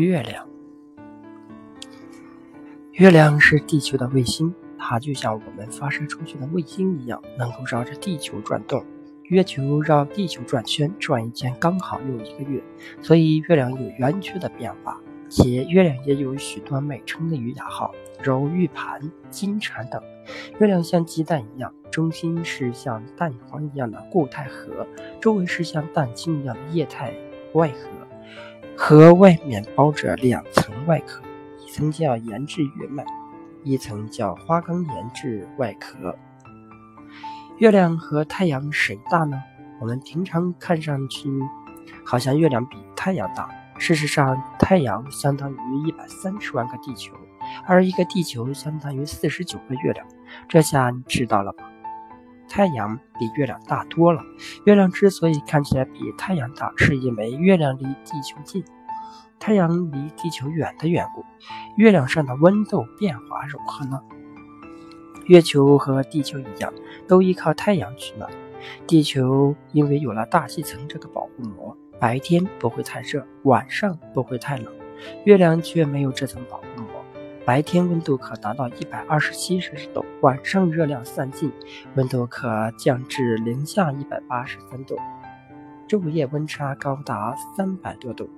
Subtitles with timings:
[0.00, 0.48] 月亮，
[2.92, 8.82] 月亮是地球的卫星，它就像我们发射出去的卫星一样，能够绕着地球转动。
[9.24, 12.62] 月球绕地球转圈，转一圈刚好有一个月，
[13.02, 14.98] 所以月亮有圆缺的变化。
[15.28, 17.94] 且月亮也有许多美称的语雅号，
[18.24, 20.02] 如玉盘、金蝉等。
[20.58, 24.84] 月亮像鸡蛋一样，中心是像蛋黄一样的固态核，
[25.20, 27.14] 周围是像蛋清一样的液态
[27.52, 27.99] 外核，
[28.82, 31.22] 核外面包着两层外壳，
[31.62, 33.04] 一层叫研制月幔，
[33.62, 36.16] 一层叫花岗岩质外壳。
[37.58, 39.38] 月亮和太阳谁大呢？
[39.82, 41.28] 我们平常看上去
[42.06, 43.50] 好像月亮比太阳大。
[43.78, 47.14] 事实上，太阳相当于一百三十万个地球，
[47.66, 50.06] 而一个地球相当于四十九个月亮。
[50.48, 51.69] 这下你知道了吧？
[52.50, 54.22] 太阳比月亮大多了。
[54.64, 58.62] 月亮之所以看起来比太阳大，是因为月亮离地球近，
[59.38, 61.24] 太阳离地球远的缘故。
[61.76, 64.00] 月亮上的温度变化如何呢？
[65.26, 66.72] 月球和地球一样，
[67.06, 68.28] 都依靠太阳取暖。
[68.86, 71.76] 地球因为有了大气层这个保护膜。
[72.00, 74.72] 白天不会太热，晚上不会太冷，
[75.24, 76.64] 月亮却没有这层保护。
[77.44, 81.50] 白天温度可达到一百二十七摄氏度，晚上热量散尽，
[81.96, 84.96] 温度可降至零下一百八十三度，
[85.88, 88.28] 昼夜温差高达三百多度。